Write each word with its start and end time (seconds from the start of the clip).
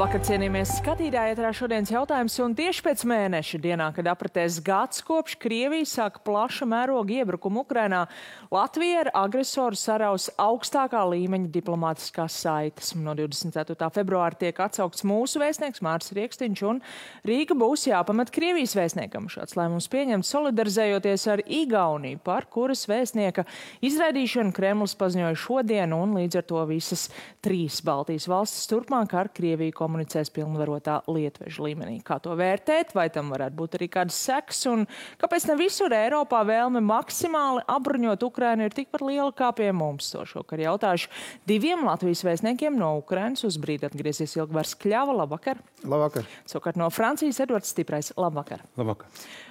Labvakar, 0.00 0.22
cienījamies 0.24 0.70
skatītāji, 0.78 1.34
ietrā 1.34 1.48
šodienas 1.52 1.90
jautājums. 1.92 2.32
Un 2.40 2.54
tieši 2.56 2.80
pēc 2.86 3.02
mēneša 3.04 3.58
dienā, 3.60 3.90
kad 3.92 4.06
apritēs 4.08 4.54
gads 4.64 5.02
kopš 5.04 5.34
Krievija 5.42 5.84
sāka 5.84 6.22
plaša 6.24 6.64
mēroga 6.64 7.18
iebrukumu 7.18 7.66
Ukrainā, 7.66 8.06
Latvija 8.48 9.02
ar 9.02 9.10
agresoru 9.26 9.76
saraus 9.76 10.30
augstākā 10.40 11.02
līmeņa 11.10 11.50
diplomātiskās 11.52 12.38
saites. 12.46 12.94
No 12.96 13.12
24. 13.18 13.76
februāra 13.92 14.38
tiek 14.40 14.62
atsaukts 14.64 15.04
mūsu 15.04 15.42
vēstnieks 15.42 15.84
Mārs 15.84 16.08
Riekstiņš, 16.16 16.64
un 16.70 16.80
Rīga 17.28 17.58
būs 17.60 17.84
jāpamet 17.90 18.32
Krievijas 18.32 18.72
vēstniekam. 18.80 19.28
Šāds 19.28 19.58
lēmums 19.60 19.90
pieņemts 19.92 20.32
solidarizējoties 20.32 21.28
ar 21.34 21.44
Igauniju, 21.44 22.22
par 22.24 22.48
kuras 22.48 22.86
vēstnieka 22.88 23.44
izraidīšanu 23.84 24.56
Kremlis 24.56 24.96
paziņoja 24.96 25.36
šodien, 25.44 25.92
un 25.92 26.16
līdz 26.22 26.40
ar 26.40 26.48
to 26.54 26.64
visas 26.72 27.10
trīs 27.44 27.82
Baltijas 27.84 28.30
valstis 28.32 28.64
turpmāk 28.72 29.12
ar 29.20 29.32
Krieviju 29.36 29.76
komunicēs 29.90 30.30
pilnvarotā 30.34 31.00
lietveža 31.10 31.64
līmenī. 31.66 31.98
Kā 32.06 32.20
to 32.22 32.36
vērtēt, 32.38 32.94
vai 32.94 33.08
tam 33.12 33.32
varētu 33.34 33.58
būt 33.58 33.76
arī 33.78 33.90
kādas 33.90 34.18
seks, 34.22 34.62
un 34.70 34.86
kāpēc 35.20 35.48
ne 35.50 35.58
visur 35.58 35.94
Eiropā 35.96 36.44
vēlme 36.46 36.82
maksimāli 36.84 37.66
apbruņot 37.70 38.22
Ukrainu 38.28 38.68
ir 38.68 38.76
tikpat 38.76 39.04
liela 39.04 39.34
kā 39.34 39.50
pie 39.56 39.72
mums? 39.74 40.12
To 40.14 40.24
šokar 40.28 40.62
jautāšu 40.62 41.10
diviem 41.50 41.84
Latvijas 41.88 42.22
vēstniekiem 42.26 42.78
no 42.78 42.94
Ukrainas 43.00 43.44
uz 43.48 43.58
brīdi 43.60 43.88
atgriezies 43.90 44.36
Ilgvars 44.38 44.76
Kļava. 44.78 45.16
Labvakar! 45.24 45.62
Labvakar! 45.82 46.28
Savukārt 46.48 46.78
no 46.80 46.90
Francijas 46.94 47.42
Edvards 47.42 47.74
Stiprais. 47.74 48.14
Labvakar! 48.20 48.62
Labvakar! 48.78 49.10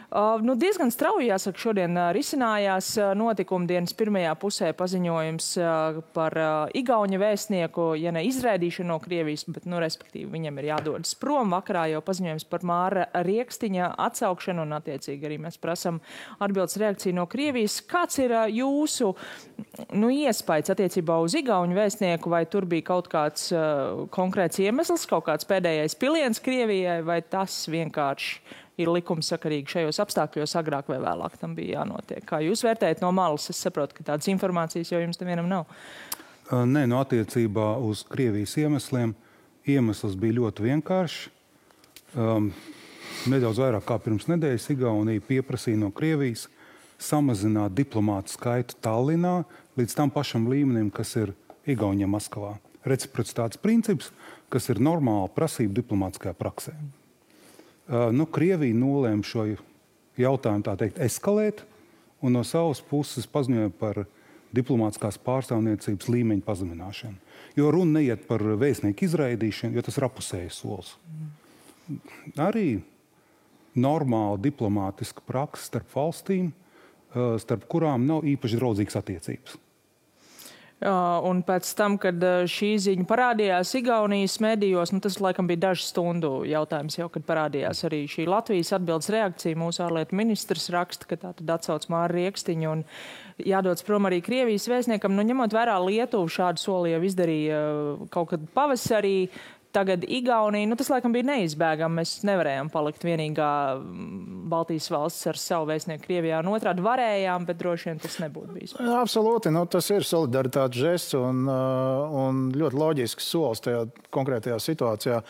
Uh, 0.09 0.39
nu, 0.41 0.55
diezgan 0.57 0.89
strauji, 0.89 1.27
jāsaka, 1.29 1.61
šodien 1.61 1.93
uh, 1.93 2.07
risinājās 2.15 2.87
uh, 2.97 3.11
notikuma 3.13 3.67
dienas 3.69 3.93
pirmajā 3.93 4.31
pusē 4.41 4.71
paziņojums 4.73 5.49
par 6.15 6.33
Igauņa 6.73 7.19
vēstnieku, 7.21 7.91
ja 8.01 8.09
ne 8.15 8.23
izraidīšanu 8.25 8.89
no 8.89 8.95
Krievijas, 9.03 9.43
bet, 9.53 9.67
nu, 9.69 9.77
respektīvi, 9.77 10.25
viņam 10.33 10.57
ir 10.57 10.69
jādodas 10.71 11.13
prom. 11.19 11.53
Vakarā 11.53 11.83
jau 11.91 12.01
paziņojums 12.07 12.47
par 12.49 12.65
Māra 12.65 13.03
Riekstiņa 13.27 13.91
atsaukšanu, 14.07 14.63
un, 14.65 14.73
attiecīgi, 14.79 15.27
arī 15.29 15.37
mēs 15.43 15.59
prasam 15.61 15.99
atbildes 16.41 16.79
reakciju 16.81 17.19
no 17.19 17.27
Krievijas. 17.29 17.77
Kāds 17.89 18.17
ir 18.23 18.33
jūsu, 18.55 19.11
nu, 19.93 20.09
iespējas 20.09 20.73
attiecībā 20.73 21.19
uz 21.21 21.37
Igauņu 21.37 21.77
vēstnieku, 21.77 22.33
vai 22.33 22.47
tur 22.49 22.65
bija 22.69 22.87
kaut 22.89 23.11
kāds 23.13 23.51
uh, 23.53 24.07
konkrēts 24.15 24.57
iemesls, 24.65 25.05
kaut 25.11 25.27
kāds 25.29 25.45
pēdējais 25.49 25.99
piliens 26.01 26.41
Krievijai, 26.41 27.03
vai 27.05 27.21
tas 27.21 27.61
vienkārši 27.69 28.65
ir 28.79 28.91
likumsakarīgi 28.93 29.75
šajos 29.75 29.99
apstākļos, 30.05 30.55
agrāk 30.59 30.89
vai 30.91 30.99
vēlāk 31.03 31.37
tam 31.41 31.55
bija 31.57 31.79
jānotiek. 31.79 32.23
Kā 32.27 32.41
jūs 32.43 32.63
vērtējat 32.65 33.03
no 33.03 33.11
malas? 33.15 33.49
Es 33.51 33.59
saprotu, 33.61 33.97
ka 33.97 34.11
tādas 34.13 34.29
informācijas 34.31 34.93
jau 34.93 35.01
jums 35.03 35.19
nevienam 35.21 35.49
nav. 35.51 35.67
Nē, 36.49 36.87
no 36.89 37.01
attiecībā 37.03 37.75
uz 37.85 38.01
Krievijas 38.09 38.55
iemesliem 38.57 39.13
iemesls 39.69 40.15
bija 40.17 40.39
ļoti 40.39 40.65
vienkāršs. 40.65 41.27
Um, 42.17 42.49
nedaudz 43.29 43.59
vairāk 43.61 43.85
kā 43.85 43.99
pirms 44.01 44.25
nedēļas 44.31 44.71
Igaunija 44.73 45.21
pieprasīja 45.27 45.77
no 45.83 45.91
Krievijas 45.93 46.47
samazināt 46.99 47.75
diplomātu 47.77 48.33
skaitu 48.33 48.79
Tallinā 48.81 49.43
līdz 49.77 49.95
tam 49.95 50.09
pašam 50.13 50.49
līmenim, 50.49 50.89
kas 50.91 51.13
ir 51.21 51.35
Igaunijā 51.69 52.09
Maskavā. 52.09 52.55
Reciprocitātes 52.87 53.61
princips, 53.61 54.09
kas 54.49 54.71
ir 54.73 54.81
normāla 54.81 55.29
prasība 55.31 55.77
diplomātiskajā 55.81 56.33
praksē. 56.39 56.73
Nu, 57.89 58.27
Krievija 58.29 58.75
nolēma 58.77 59.25
šo 59.25 59.47
jautājumu 60.19 60.77
teikt, 60.77 60.99
eskalēt 61.01 61.63
un 62.21 62.35
no 62.35 62.43
savas 62.45 62.81
puses 62.85 63.25
paziņoja 63.29 63.71
par 63.79 64.03
diplomātiskās 64.55 65.19
pārstāvniecības 65.25 66.09
līmeņa 66.09 66.45
pazemināšanu. 66.45 67.17
Jo 67.57 67.71
runa 67.73 67.99
neiet 67.99 68.25
par 68.29 68.43
vēstnieku 68.61 69.05
izraidīšanu, 69.07 69.77
jo 69.77 69.83
tas 69.85 69.97
ir 69.97 70.05
apusējs 70.07 70.61
solis. 70.61 70.95
Arī 72.37 72.79
normāla 73.79 74.37
diplomātiska 74.41 75.23
praksa 75.25 75.71
starp 75.71 75.93
valstīm, 75.93 76.51
starp 77.41 77.65
kurām 77.69 78.05
nav 78.09 78.25
īpaši 78.29 78.59
draudzīgas 78.59 78.99
attiecības. 79.01 79.57
Un 80.79 81.41
pēc 81.43 81.67
tam, 81.75 81.97
kad 81.99 82.21
šī 82.47 82.69
ziņa 82.79 83.03
parādījās 83.09 83.73
Igaunijas 83.75 84.37
medijos, 84.39 84.93
nu, 84.95 85.01
tas 85.03 85.17
laikam 85.19 85.49
bija 85.49 85.65
dažu 85.65 85.83
stundu 85.83 86.29
jautājums 86.47 86.95
jau, 86.95 87.09
kad 87.11 87.25
parādījās 87.27 87.83
arī 87.89 88.05
šī 88.07 88.29
Latvijas 88.31 88.71
atbildes 88.77 89.11
reakcija. 89.11 89.59
Mūsu 89.59 89.83
ārlietu 89.83 90.15
ministrs 90.15 90.69
raksta, 90.71 91.09
ka 91.09 91.19
tā 91.19 91.33
tad 91.35 91.51
atsauc 91.57 91.89
Māra 91.91 92.13
Riekstiņu 92.15 92.71
un 92.71 92.85
jādodas 93.43 93.83
prom 93.83 94.07
arī 94.07 94.21
Krievijas 94.23 94.69
vēstniekam. 94.71 95.19
Nu, 95.19 95.27
ņemot 95.27 95.55
vērā 95.57 95.75
Lietuvu, 95.83 96.31
šādu 96.31 96.63
soli 96.63 96.95
jau 96.95 97.03
izdarīja 97.11 97.61
kaut 98.15 98.31
kad 98.31 98.47
pavasarī. 98.55 99.17
Tagad 99.71 100.01
Igaunija, 100.07 100.65
nu 100.65 100.75
tas 100.79 100.87
laikam 100.89 101.13
bija 101.13 101.27
neizbēgami. 101.27 101.99
Mēs 101.99 102.13
nevarējām 102.25 102.71
palikt 102.73 103.03
vienīgā 103.05 103.49
mm, 103.77 104.39
Baltijas 104.49 104.87
valsts 104.89 105.29
ar 105.29 105.37
savu 105.37 105.69
vēstnieku 105.69 106.07
Krievijā. 106.07 106.39
Un 106.41 106.49
otrādi 106.55 106.81
varējām, 106.81 107.45
bet 107.45 107.59
droši 107.61 107.91
vien 107.91 108.01
tas 108.01 108.17
nebūtu 108.23 108.55
bijis. 108.55 108.73
Absolūti, 108.79 109.53
nu, 109.53 109.67
tas 109.69 109.91
ir 109.93 110.07
solidaritātes 110.09 110.81
žests 110.81 111.17
un, 111.19 111.45
uh, 111.45 112.17
un 112.23 112.47
ļoti 112.57 112.81
loģisks 112.81 113.29
solis 113.29 113.61
tajā 113.67 113.85
konkrētajā 114.15 114.57
situācijā. 114.65 115.21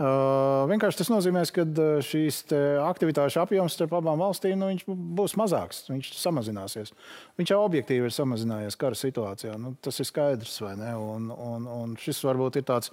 Vienkārši 0.00 1.02
tas 1.02 1.10
nozīmē, 1.12 1.42
ka 1.52 1.64
šīs 2.02 2.46
aktivitāšu 2.80 3.42
apjoms 3.42 3.74
starp 3.76 3.92
abām 3.98 4.22
valstīm 4.24 4.56
nu, 4.58 4.70
būs 4.88 5.36
mazāks, 5.36 5.84
viņš 5.90 6.14
samazināsies. 6.16 6.94
Viņš 7.36 7.52
jau 7.52 7.60
objektīvi 7.66 8.08
ir 8.08 8.14
samazinājies 8.14 8.78
kara 8.80 8.96
situācijā. 8.96 9.58
Nu, 9.60 9.74
tas 9.84 10.00
ir 10.00 10.08
skaidrs, 10.08 10.56
vai 10.64 10.72
ne? 10.80 10.94
Un, 10.96 11.28
un, 11.28 11.68
un 11.68 11.94
šis 12.00 12.22
varbūt 12.24 12.62
ir 12.62 12.66
tāds 12.72 12.90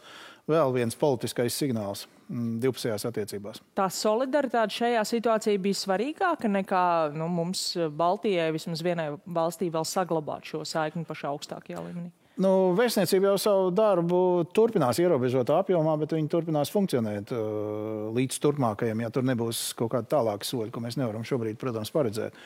vēl 0.49 0.75
viens 0.75 0.99
politiskais 0.99 1.55
signāls 1.55 2.03
mm, 2.27 2.59
divpusējās 2.65 3.07
attiecībās. 3.07 3.63
Tā 3.79 3.87
solidaritāte 3.93 4.81
šajā 4.81 5.07
situācijā 5.07 5.61
bija 5.61 5.79
svarīgāka 5.79 6.51
nekā 6.51 6.85
nu, 7.15 7.29
mums 7.31 7.71
Baltijai 7.95 8.51
vismaz 8.55 8.83
vienai 8.83 9.13
valstī 9.23 9.71
vēl 9.71 9.87
saglabāt 9.87 10.51
šo 10.51 10.65
saikni 10.67 11.07
pašā 11.07 11.31
augstākajā 11.31 11.85
līmenī. 11.87 12.11
Nu, 12.39 12.71
vēstniecība 12.71 13.33
jau 13.33 13.39
savu 13.41 13.71
darbu 13.75 14.19
turpinās 14.55 15.01
ierobežotā 15.03 15.57
apjomā, 15.59 15.97
bet 15.99 16.13
viņi 16.15 16.29
turpinās 16.31 16.71
funkcionēt 16.71 17.33
uh, 17.35 18.07
līdz 18.15 18.37
turpmākajam, 18.45 19.01
ja 19.03 19.09
tur 19.11 19.25
nebūs 19.27 19.73
kaut 19.79 19.91
kāda 19.91 20.07
tālāka 20.13 20.47
soļa, 20.47 20.71
ko 20.71 20.83
mēs 20.85 20.95
nevaram 20.95 21.25
šobrīd, 21.27 21.59
protams, 21.59 21.91
paredzēt. 21.91 22.37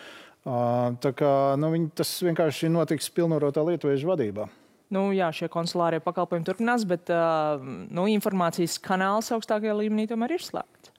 Uh, 0.44 0.96
tā 1.04 1.14
kā 1.16 1.30
nu, 1.62 1.70
viņi, 1.76 1.92
tas 2.02 2.10
vienkārši 2.26 2.72
notiks 2.74 3.12
pilnvarotā 3.14 3.62
lietuviešu 3.68 4.10
vadībā. 4.10 4.48
Nu, 4.94 5.08
jā, 5.14 5.30
šie 5.34 5.52
konsulārie 5.54 6.02
pakalpojumi 6.04 6.48
turpinās, 6.50 6.88
bet 6.90 7.14
uh, 7.14 7.62
nu, 7.62 8.08
informācijas 8.10 8.80
kanāls 8.82 9.30
augstākajā 9.38 9.78
līmenī 9.78 10.10
tomēr 10.10 10.34
ir 10.40 10.46
slēgts. 10.46 10.90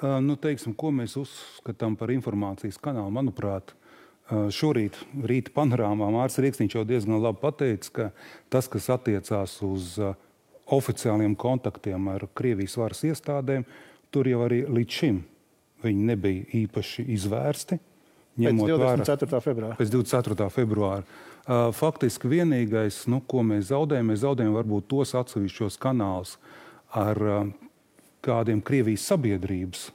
Nu, 0.00 0.32
teiksim, 0.40 0.72
ko 0.80 0.88
mēs 0.96 1.12
uzskatām 1.20 1.92
par 2.00 2.10
informācijas 2.14 2.78
kanālu? 2.80 3.12
Manuprāt, 3.12 3.74
Šorīt, 4.30 4.94
rīta 5.26 5.50
panorāmā 5.56 6.06
Mārcis 6.14 6.42
Rīksniņš 6.44 6.76
jau 6.76 6.84
diezgan 6.86 7.18
labi 7.18 7.40
pateica, 7.42 7.90
ka 7.90 8.04
tas, 8.52 8.68
kas 8.70 8.86
attiecās 8.94 9.56
uz 9.66 9.96
oficiāliem 10.70 11.34
kontaktiem 11.34 12.06
ar 12.12 12.28
Krievijas 12.38 12.76
varas 12.78 13.02
iestādēm, 13.08 13.66
tur 14.14 14.30
jau 14.30 14.44
arī 14.46 14.62
līdz 14.70 14.98
šim 15.00 15.20
viņi 15.84 16.06
nebija 16.12 16.46
īpaši 16.62 17.06
izvērsti. 17.16 17.80
Pēc 18.40 18.60
24. 18.62 19.40
februāra. 19.44 19.76
Pēc 19.76 19.92
24. 19.92 20.48
februāra. 20.54 21.04
Faktiski 21.74 22.30
vienīgais, 22.30 23.02
nu, 23.10 23.18
ko 23.26 23.42
mēs 23.44 23.70
zaudējam, 23.72 24.12
mēs 24.12 24.22
zaudējam 24.22 24.54
varbūt 24.54 24.86
tos 24.92 25.16
atsevišķos 25.18 25.78
kanālus 25.82 26.36
ar 26.96 27.18
kādiem 28.24 28.60
Krievijas 28.62 29.08
sabiedrības 29.10 29.88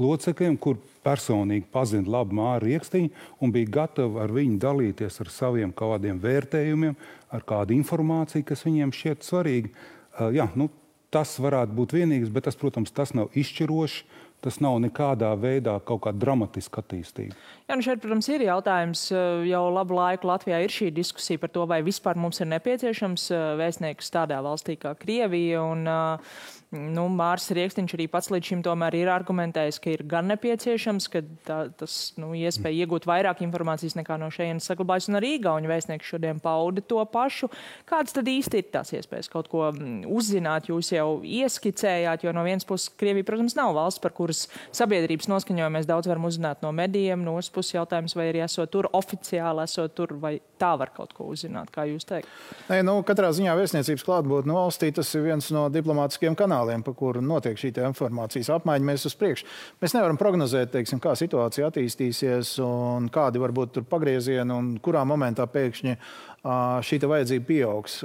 locekļiem, 0.00 0.56
kur 0.60 0.78
personīgi 1.04 1.68
pazina 1.72 2.16
labi 2.16 2.38
Māru 2.38 2.68
Rieksniņu 2.68 3.10
un 3.40 3.52
bija 3.54 3.72
gatavi 3.80 4.22
ar 4.24 4.32
viņu 4.34 4.58
dalīties 4.62 5.20
ar 5.22 5.32
saviem 5.32 5.74
kādiem 5.76 6.20
vērtējumiem, 6.22 6.96
ar 7.34 7.44
kādu 7.46 7.76
informāciju, 7.76 8.46
kas 8.48 8.64
viņiem 8.66 8.94
šķiet 8.94 9.26
svarīga. 9.26 9.70
Uh, 10.14 10.30
jā, 10.34 10.48
nu, 10.58 10.70
tas 11.14 11.36
varētu 11.38 11.74
būt 11.78 11.94
vienīgs, 11.94 12.32
bet 12.34 12.48
tas, 12.48 12.58
protams, 12.58 12.94
tas 12.94 13.14
nav 13.16 13.34
izšķiroši. 13.38 14.22
Tas 14.44 14.58
nav 14.60 14.74
nekādā 14.82 15.30
veidā 15.40 15.78
kaut 15.88 16.02
kāda 16.04 16.20
dramatiska 16.20 16.82
attīstība. 16.82 17.32
Jā, 17.64 17.78
nu 17.78 17.84
šeit, 17.86 18.02
protams, 18.02 18.26
ir 18.28 18.42
jautājums. 18.44 19.06
Jau 19.48 19.62
labu 19.72 19.96
laiku 19.96 20.28
Latvijā 20.28 20.58
ir 20.60 20.74
šī 20.74 20.90
diskusija 20.92 21.40
par 21.40 21.48
to, 21.54 21.64
vai 21.70 21.78
vispār 21.86 22.20
mums 22.20 22.42
ir 22.44 22.50
nepieciešams 22.50 23.24
vēstnieks 23.56 24.12
tādā 24.12 24.42
valstī 24.44 24.76
kā 24.82 24.92
Krievija. 25.00 25.62
Un, 25.64 25.88
uh, 25.88 26.36
Nu, 26.74 27.06
Mārs 27.12 27.46
Rieksniņš 27.54 27.94
arī 27.96 28.06
pats 28.10 28.30
līdz 28.34 28.50
šim 28.50 28.62
ir 28.98 29.10
argumentējis, 29.12 29.78
ka 29.82 29.90
ir 29.92 30.02
gan 30.08 30.26
nepieciešams, 30.32 31.06
ka 31.12 31.22
tā, 31.46 31.58
tas 31.78 32.14
nu, 32.18 32.32
iespēja 32.34 32.84
iegūt 32.84 33.06
vairāk 33.06 33.42
informācijas 33.46 33.94
nekā 33.98 34.16
no 34.18 34.30
šejienes 34.34 34.66
saglabājas, 34.66 35.08
un 35.08 35.20
arī 35.20 35.34
Igauņu 35.38 35.70
vēstnieks 35.70 36.10
šodien 36.14 36.40
pauda 36.42 36.82
to 36.82 37.02
pašu. 37.12 37.50
Kāds 37.88 38.16
tad 38.16 38.28
īsti 38.30 38.60
ir 38.60 38.70
tās 38.74 38.92
iespējas 38.96 39.30
kaut 39.32 39.50
ko 39.52 39.68
mm, 39.70 40.04
uzzināt? 40.10 40.70
Jūs 40.70 40.92
jau 40.96 41.20
ieskicējāt, 41.22 42.26
jo 42.26 42.34
no 42.34 42.44
vienas 42.46 42.66
puses 42.66 42.90
Krievija, 42.98 43.26
protams, 43.28 43.56
nav 43.58 43.74
valsts, 43.76 44.02
par 44.02 44.14
kuras 44.16 44.46
sabiedrības 44.74 45.30
noskaņojumu 45.30 45.78
mēs 45.78 45.88
daudz 45.90 46.10
varam 46.10 46.26
uzzināt 46.28 46.64
no 46.64 46.72
medijiem, 46.74 47.22
no 47.24 47.36
otras 47.38 47.52
puses 47.54 47.76
jautājums, 47.76 48.16
vai 48.18 48.30
arī 48.32 48.42
esot 48.46 48.72
tur 48.72 48.90
oficiāli, 48.94 49.64
esot 49.68 49.94
tur, 49.94 50.16
vai 50.20 50.36
tā 50.60 50.74
var 50.80 50.92
kaut 50.94 51.14
ko 51.16 51.28
uzzināt, 51.32 51.70
kā 51.74 51.86
jūs 51.88 52.06
teikt? 52.08 52.30
Nē, 52.70 52.80
nu, 52.86 52.98
katrā 53.06 53.30
ziņā 53.34 53.54
vēstniecības 53.58 54.06
klātbūtne 54.06 54.56
valstī 54.56 54.90
tas 54.94 55.10
ir 55.14 55.26
viens 55.26 55.50
no 55.54 55.66
diplomātiskiem 55.72 56.36
kanāliem, 56.38 56.63
pa 56.84 56.94
kuru 56.96 57.22
notiek 57.24 57.58
šī 57.60 57.72
informācijas 57.84 58.50
apmaiņa. 58.56 58.88
Mēs 58.88 59.06
uz 59.08 59.16
priekšu. 59.20 59.48
Mēs 59.82 59.96
nevaram 59.96 60.18
prognozēt, 60.20 60.72
teiksim, 60.74 61.00
kā 61.02 61.14
situācija 61.18 61.70
attīstīsies 61.70 62.56
un 62.64 63.10
kādi 63.12 63.42
var 63.42 63.54
būt 63.56 63.82
pagriezieni 63.90 64.54
un 64.54 64.74
kurā 64.84 65.04
momentā 65.08 65.46
pēkšņi 65.50 65.96
šī 66.44 66.98
vajadzība 67.08 67.46
pieaugs 67.48 68.00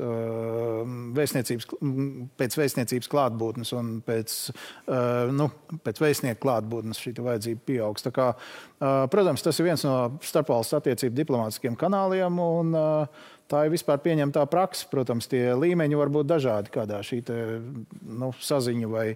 vēstniecības, 1.18 1.68
pēc 2.40 2.56
vēstniecības 2.60 3.12
klātbūtnes 3.12 3.74
un 3.76 3.90
pēc, 4.06 4.36
nu, 5.36 5.50
pēc 5.84 6.00
vēstnieku 6.04 6.42
klātbūtnes 6.46 7.02
šī 7.04 7.18
vajadzība 7.20 7.66
pieaugs. 7.68 8.06
Tā 8.06 8.14
kā, 8.16 8.30
protams, 9.12 9.44
tas 9.44 9.60
ir 9.60 9.68
viens 9.68 9.84
no 9.88 9.98
starpvalstu 10.24 10.80
attiecību 10.80 11.20
diplomātiskiem 11.20 11.76
kanāliem. 11.80 12.40
Un, 12.40 12.80
Tā 13.50 13.64
ir 13.66 13.72
vispār 13.74 13.98
pieņemtā 14.04 14.44
praksa. 14.46 14.86
Protams, 14.92 15.26
tie 15.26 15.56
līmeņi 15.58 15.98
var 15.98 16.12
būt 16.14 16.28
dažādi, 16.30 16.70
kādā 16.70 17.00
šī 17.02 17.18
te, 17.26 17.38
nu, 18.06 18.30
saziņa 18.46 18.92
vai 18.92 19.08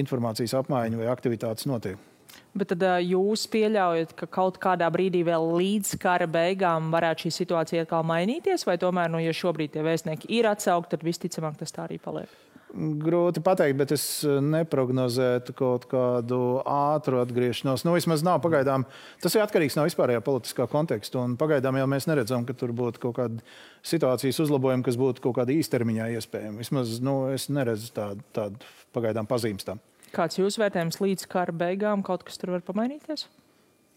informācijas 0.00 0.56
apmaiņa 0.62 1.02
vai 1.02 1.10
aktivitātes 1.12 1.68
notiek. 1.68 2.13
Bet 2.54 2.70
tad 2.70 2.84
jūs 3.02 3.48
pieļaujat, 3.50 4.14
ka 4.14 4.28
kaut 4.30 4.60
kādā 4.62 4.86
brīdī 4.94 5.24
vēl 5.26 5.48
līdz 5.58 5.96
kara 6.02 6.28
beigām 6.30 6.92
varētu 6.94 7.26
šī 7.26 7.32
situācija 7.40 7.82
atkal 7.82 8.06
mainīties, 8.06 8.62
vai 8.68 8.78
tomēr, 8.78 9.10
nu, 9.10 9.18
ja 9.22 9.34
šobrīd 9.34 9.74
tie 9.74 9.82
vēstnieki 9.82 10.30
ir 10.38 10.46
atsaukti, 10.52 10.94
tad 10.94 11.06
visticamāk 11.06 11.58
tas 11.58 11.74
tā 11.74 11.88
arī 11.88 11.98
paliek? 12.02 12.30
Grūti 12.74 13.38
pateikt, 13.44 13.76
bet 13.78 13.92
es 13.94 14.04
neprognozētu 14.26 15.54
kaut 15.54 15.84
kādu 15.90 16.38
ātru 16.66 17.20
atgriešanos. 17.22 17.84
Nu, 17.86 17.92
vismaz 17.94 18.24
nav 18.26 18.40
pagaidām. 18.42 18.82
Tas 19.22 19.36
ir 19.36 19.44
atkarīgs 19.44 19.78
no 19.78 19.84
vispārējā 19.86 20.22
politiskā 20.26 20.66
konteksta. 20.70 21.22
Pagaidām 21.38 21.78
jau 21.78 21.86
mēs 21.90 22.08
neredzam, 22.10 22.42
ka 22.46 22.56
tur 22.58 22.74
būtu 22.74 23.02
kaut 23.06 23.18
kāda 23.20 23.46
situācijas 23.86 24.42
uzlabojuma, 24.42 24.82
kas 24.86 24.98
būtu 24.98 25.22
kaut 25.22 25.38
kādā 25.38 25.54
īstermiņā 25.54 26.10
iespējama. 26.18 26.62
Vismaz 26.64 26.98
nu, 27.04 27.20
es 27.34 27.46
neredzu 27.46 27.94
tādu, 27.94 28.26
tādu 28.34 28.74
pagaidām 28.96 29.30
pazīmes 29.30 29.70
Kāds 30.14 30.38
jūsu 30.38 30.62
vērtējums 30.62 31.00
līdz 31.02 31.26
kara 31.30 31.54
beigām 31.64 32.04
kaut 32.06 32.24
kas 32.26 32.38
tur 32.40 32.54
var 32.54 32.64
pamainīties? 32.66 33.26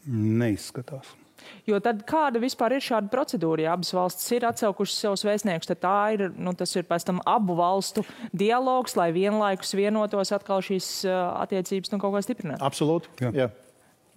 Neizskatās. 0.07 1.13
Jo 1.67 1.79
tad 1.83 2.01
kāda 2.07 2.39
vispār 2.41 2.77
ir 2.77 2.83
šāda 2.83 3.11
procedūra? 3.11 3.65
Ja 3.65 3.75
abas 3.75 3.91
valstis 3.95 4.29
ir 4.35 4.45
atsaukušas 4.47 4.97
savus 5.03 5.23
vēstniekus, 5.27 5.69
tad 5.69 5.81
tā 5.83 5.95
ir, 6.15 6.23
nu, 6.33 6.53
tas 6.57 6.73
ir 6.79 6.87
pēc 6.87 7.05
tam 7.07 7.21
abu 7.27 7.57
valstu 7.59 8.03
dialogs, 8.35 8.97
lai 8.99 9.09
vienlaikus 9.15 9.75
vienotos 9.77 10.33
atkal 10.35 10.63
šīs 10.65 10.89
uh, 11.07 11.37
attiecības 11.43 11.93
nu, 11.93 12.01
kaut 12.01 12.15
kā 12.15 12.23
stiprināt. 12.25 12.63
Absolūti. 12.63 13.11
Jā. 13.23 13.33
Jā. 13.43 13.49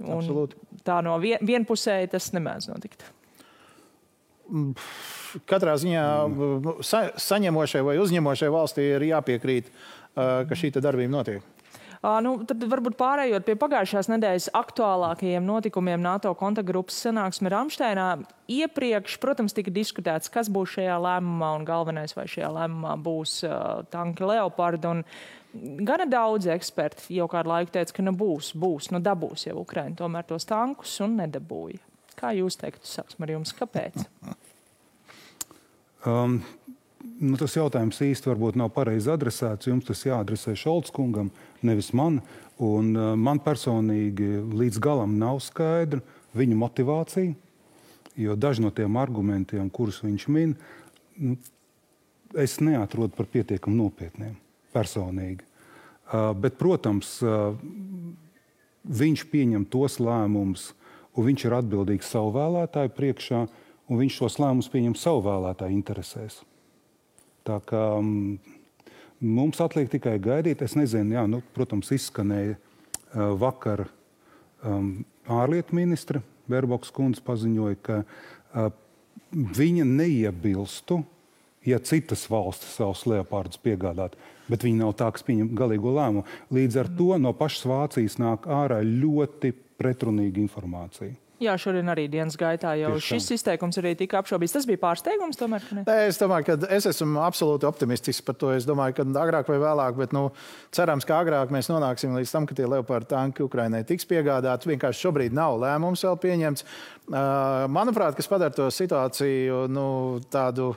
Absolūti. 0.01 0.57
Tā 0.87 1.01
no 1.05 1.19
vien, 1.21 1.41
vienpusēji 1.45 2.13
tas 2.15 2.31
nemēdz 2.33 2.71
notikt. 2.71 3.05
Mm, 4.51 4.73
katrā 5.51 5.77
ziņā 5.79 6.05
sa, 6.87 7.05
saņemošai 7.21 7.85
vai 7.87 7.99
uzņemošai 8.03 8.51
valstī 8.51 8.87
ir 8.97 9.11
jāpiekrīt, 9.11 9.69
uh, 9.71 10.41
ka 10.49 10.59
šī 10.59 10.73
darbība 10.79 11.13
notiek. 11.19 11.60
Nu, 12.01 12.31
tad 12.49 12.63
varbūt 12.65 12.95
pārējot 12.97 13.45
pie 13.45 13.55
pagājušās 13.61 14.09
nedēļas 14.09 14.47
aktuālākajiem 14.57 15.45
notikumiem 15.45 16.01
NATO 16.01 16.31
kontaktgrupas 16.39 16.97
sanāksme 17.05 17.51
Ramšteinā. 17.53 18.07
Iepriekš, 18.49 19.19
protams, 19.21 19.53
tika 19.57 19.73
diskutēts, 19.75 20.33
kas 20.33 20.49
būs 20.49 20.79
šajā 20.79 20.97
lēmumā 20.97 21.51
un 21.59 21.67
galvenais, 21.69 22.17
vai 22.17 22.25
šajā 22.25 22.49
lēmumā 22.57 22.95
būs 23.05 23.35
uh, 23.45 23.83
tanki 23.93 24.25
Leopard. 24.25 24.89
Un 24.89 25.05
gana 25.85 26.09
daudz 26.09 26.49
eksperti 26.57 27.19
jau 27.19 27.29
kādu 27.29 27.53
laiku 27.53 27.77
teica, 27.77 27.99
ka 27.99 28.07
nu 28.07 28.17
būs, 28.17 28.55
būs, 28.57 28.89
nu 28.97 29.03
dabūs 29.05 29.51
jau 29.51 29.59
Ukraiņa 29.61 30.01
tomēr 30.01 30.25
tos 30.33 30.49
tankus 30.49 30.97
un 31.05 31.21
nedabūja. 31.21 31.85
Kā 32.17 32.33
jūs 32.37 32.57
teiktu, 32.61 32.89
sāksim 32.89 33.29
ar 33.29 33.35
jums, 33.37 33.53
kāpēc? 33.61 34.09
Um, 36.09 36.41
nu, 37.01 37.37
tas 37.41 37.57
jautājums 37.57 38.01
īsti 38.05 38.31
varbūt 38.31 38.59
nav 38.61 38.73
pareizi 38.75 39.11
adresēts. 39.13 39.69
Jums 39.71 39.89
tas 39.89 40.03
jāadresē 40.07 40.55
Šalts 40.59 40.93
kungam, 40.95 41.31
nevis 41.67 41.93
man. 41.97 42.21
Un, 42.61 42.93
uh, 42.97 43.13
man 43.17 43.41
personīgi 43.45 44.41
līdz 44.53 44.81
galam 44.83 45.17
nav 45.21 45.41
skaidra 45.45 46.03
viņa 46.37 46.59
motivācija, 46.61 47.35
jo 48.21 48.37
daži 48.39 48.65
no 48.65 48.71
tiem 48.75 48.99
argumentiem, 49.01 49.71
kurus 49.73 50.03
viņš 50.05 50.27
min, 50.31 50.55
nu, 51.19 51.39
es 52.39 52.59
neatrodu 52.63 53.17
par 53.17 53.27
pietiekami 53.33 53.81
nopietniem 53.81 54.37
personīgi. 54.75 55.47
Uh, 56.11 56.31
bet, 56.37 56.59
protams, 56.59 57.17
uh, 57.25 57.57
viņš 58.85 59.25
pieņem 59.31 59.65
tos 59.71 59.99
lēmumus, 60.03 60.71
un 61.17 61.27
viņš 61.31 61.47
ir 61.47 61.57
atbildīgs 61.59 62.13
savu 62.13 62.35
vēlētāju 62.37 62.95
priekšā, 62.97 63.43
un 63.91 64.01
viņš 64.05 64.21
šos 64.21 64.39
lēmumus 64.43 64.71
pieņem 64.73 64.97
savu 64.99 65.25
vēlētāju 65.27 65.77
interesēs. 65.77 66.41
Tā 67.47 67.61
kā 67.67 67.85
mm, 68.01 68.57
mums 69.21 69.61
atliek 69.63 69.91
tikai 69.93 70.19
gaidīt. 70.23 70.65
Es 70.65 70.77
nezinu, 70.79 71.17
jā, 71.17 71.25
nu, 71.31 71.43
protams, 71.57 71.93
izskanēja 71.97 72.59
vakar 73.41 73.87
um, 74.63 75.01
ārlietu 75.31 75.75
ministra 75.75 76.23
Berboks 76.51 76.93
kundze 76.95 77.23
paziņoja, 77.27 77.79
ka 77.87 78.03
uh, 78.03 78.71
viņa 79.31 79.87
neiebilstu, 79.87 81.01
ja 81.67 81.79
citas 81.85 82.25
valstis 82.31 82.75
savus 82.79 83.05
leopardus 83.07 83.61
piegādāt, 83.63 84.17
bet 84.51 84.65
viņi 84.67 84.81
nav 84.81 84.95
tā, 84.99 85.11
kas 85.15 85.27
pieņem 85.27 85.53
galīgo 85.59 85.93
lēmumu. 85.95 86.27
Līdz 86.55 86.81
ar 86.83 86.91
to 86.99 87.19
no 87.21 87.35
pašas 87.37 87.67
Vācijas 87.71 88.19
nāk 88.23 88.49
ārā 88.51 88.81
ļoti 88.85 89.53
pretrunīga 89.81 90.43
informācija. 90.43 91.15
Jā, 91.41 91.55
šodien 91.57 91.89
arī 91.89 92.05
dienas 92.13 92.37
gaitā 92.37 92.75
jau 92.77 92.91
Tieši 92.99 93.17
šis 93.17 93.31
izteikums 93.39 93.79
arī 93.81 93.95
tika 93.97 94.19
apšaubīts. 94.21 94.53
Tas 94.59 94.67
bija 94.69 94.81
pārsteigums, 94.83 95.39
tomēr. 95.41 95.65
Ne? 95.73 95.85
Nē, 95.89 95.97
es 96.11 96.21
domāju, 96.21 96.51
ka 96.51 96.69
es 96.77 96.89
esmu 96.91 97.23
absolūti 97.25 97.69
optimistisks 97.69 98.27
par 98.27 98.37
to. 98.37 98.53
Es 98.53 98.69
domāju, 98.69 98.99
ka 98.99 99.07
agrāk 99.23 99.49
vai 99.49 99.57
vēlāk, 99.63 99.97
bet 100.03 100.13
nu, 100.17 100.27
cerams, 100.77 101.09
ka 101.09 101.23
agrāk 101.25 101.55
mēs 101.55 101.73
nonāksim 101.73 102.13
līdz 102.19 102.37
tam, 102.37 102.49
ka 102.49 102.59
tie 102.59 102.69
Leopard 102.69 103.09
tanki 103.09 103.47
Ukrainai 103.47 103.87
tiks 103.89 104.05
piegādāti. 104.11 104.75
Vienkārši 104.75 105.07
šobrīd 105.09 105.37
nav 105.37 105.57
lēmums 105.65 106.05
vēl 106.05 106.21
pieņemts. 106.27 106.67
Manuprāt, 107.73 108.21
kas 108.21 108.29
padara 108.29 108.53
to 108.61 108.69
situāciju 108.75 109.65
nu, 109.73 109.87
tādu 110.29 110.75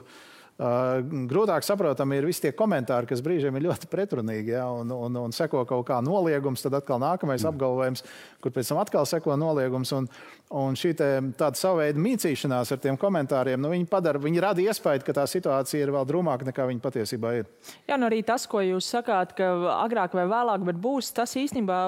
Uh, 0.54 1.00
grūtāk 1.26 1.64
saprotami 1.66 2.20
ir 2.20 2.28
visi 2.28 2.44
tie 2.44 2.52
komentāri, 2.54 3.08
kas 3.10 3.18
brīžiem 3.26 3.56
ir 3.58 3.64
ļoti 3.64 3.88
pretrunīgi. 3.90 4.52
Ja, 4.54 4.68
un, 4.70 4.92
un, 4.94 5.16
un 5.24 5.32
seko 5.34 5.64
kaut 5.66 5.82
kā 5.88 5.96
noliegums, 5.98 6.62
tad 6.62 6.76
atkal 6.78 7.00
nākamais 7.02 7.42
mm. 7.42 7.48
apgalvojums, 7.50 8.04
kur 8.38 8.54
pēc 8.54 8.70
tam 8.70 8.78
atkal 8.78 9.08
seko 9.10 9.34
noliegums. 9.34 9.90
Un, 9.98 10.06
un 10.54 10.76
šī 10.78 10.92
te, 10.98 11.08
tāda 11.38 11.58
sava 11.58 11.82
veida 11.82 12.00
mīcīšanās 12.00 12.72
ar 12.74 12.80
tiem 12.82 12.98
komentāriem, 13.00 13.60
nu, 13.60 13.72
viņi, 13.72 13.86
padara, 13.90 14.20
viņi 14.22 14.42
rada 14.42 14.62
iespēju, 14.62 15.02
ka 15.06 15.16
tā 15.18 15.24
situācija 15.30 15.82
ir 15.82 15.92
vēl 15.94 16.06
drūmāka 16.08 16.46
nekā 16.48 16.66
viņa 16.70 16.82
patiesībā 16.84 17.32
ir. 17.40 17.48
Jā, 17.88 17.98
nu 17.98 18.06
arī 18.08 18.20
tas, 18.26 18.46
ko 18.50 18.62
jūs 18.62 18.88
sakāt, 18.94 19.34
ka 19.38 19.50
agrāk 19.76 20.14
vai 20.16 20.26
vēlāk 20.30 20.66
būs, 20.84 21.10
tas 21.16 21.34
īstenībā 21.40 21.78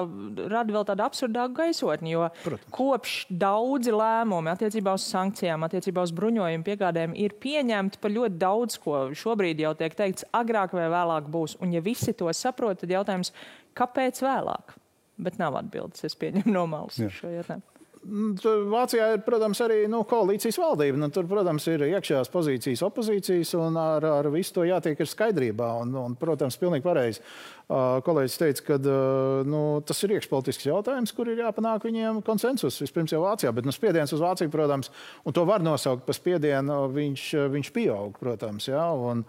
rada 0.51 0.75
vēl 0.75 0.87
tādu 0.89 1.05
absurdāku 1.07 1.57
gaisotni. 1.61 2.15
Jo 2.17 2.27
Protams. 2.43 2.71
kopš 2.75 3.15
daudzi 3.31 3.93
lēmumi 3.95 4.51
attiecībā 4.53 4.95
uz 4.97 5.07
sankcijām, 5.11 5.63
attiecībā 5.67 6.03
uz 6.03 6.13
bruņojumu 6.17 6.67
piegādēm 6.67 7.15
ir 7.19 7.37
pieņemti 7.43 8.01
par 8.03 8.15
ļoti 8.15 8.41
daudz 8.41 8.79
ko 8.83 9.05
šobrīd 9.17 9.63
jau 9.63 9.73
tiek 9.79 9.95
teikts, 9.95 10.27
agrāk 10.35 10.75
vai 10.75 10.89
vēlāk 10.91 11.31
būs. 11.31 11.57
Un 11.63 11.75
ja 11.75 11.83
visi 11.83 12.15
to 12.17 12.31
saprot, 12.35 12.81
tad 12.83 12.91
jautājums, 12.93 13.33
kāpēc 13.77 14.21
vēlāk? 14.25 14.75
Bet 15.17 15.39
nav 15.41 15.55
atbildes, 15.57 16.03
es 16.05 16.13
pieņemu 16.19 16.53
no 16.53 16.67
malas 16.69 16.99
šo 16.99 17.31
jautājumu. 17.33 17.76
Mm, 18.05 18.35
Vācijā 18.71 19.07
ir, 19.15 19.21
protams, 19.25 19.59
arī 19.63 19.79
nu, 19.91 20.03
koalīcijas 20.07 20.59
valdība. 20.61 20.99
Nu, 21.01 21.09
tur, 21.13 21.25
protams, 21.29 21.65
ir 21.71 21.83
iekšējās 21.87 22.31
pozīcijas, 22.33 22.83
opozīcijas, 22.87 23.53
un 23.59 23.79
ar, 23.81 24.05
ar 24.05 24.29
visu 24.33 24.57
to 24.57 24.65
jātiek 24.67 24.99
ir 24.99 25.09
skaidrībā. 25.09 25.71
Un, 25.83 25.95
un, 25.97 26.15
protams, 26.19 26.59
pilnīgi 26.61 26.85
pareizi. 26.85 27.23
Uh, 27.67 27.97
kolēģis 28.05 28.39
teica, 28.39 28.63
ka 28.69 28.77
uh, 28.79 29.41
nu, 29.47 29.61
tas 29.87 29.99
ir 30.05 30.13
iekšpolitisks 30.15 30.69
jautājums, 30.69 31.11
kur 31.15 31.27
ir 31.31 31.41
jāpanāk 31.41 31.83
viņiem 31.87 32.21
konsensus. 32.27 32.79
Vispirms 32.83 33.11
jau 33.11 33.25
Vācijā, 33.25 33.51
bet 33.55 33.67
nu, 33.67 33.75
spiediens 33.75 34.13
uz 34.15 34.23
Vāciju, 34.23 34.53
protams, 34.53 34.93
un 35.27 35.35
to 35.35 35.43
var 35.49 35.65
nosaukt 35.65 36.07
par 36.07 36.15
spiedienu, 36.15 36.85
viņš, 36.95 37.27
viņš 37.57 37.73
pieaug, 37.75 38.15
protams. 38.21 38.69
Jā, 38.71 38.87
un, 38.95 39.25